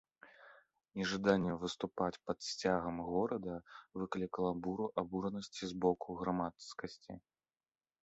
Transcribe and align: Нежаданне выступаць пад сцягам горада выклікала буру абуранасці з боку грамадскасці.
Нежаданне 1.01 1.51
выступаць 1.63 2.21
пад 2.31 2.37
сцягам 2.49 2.97
горада 3.11 3.53
выклікала 3.99 4.51
буру 4.67 4.91
абуранасці 5.05 5.63
з 5.75 5.81
боку 5.89 6.21
грамадскасці. 6.27 7.13